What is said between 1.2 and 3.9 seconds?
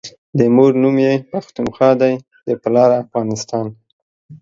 پښتونخوا دی دپلار افغانستان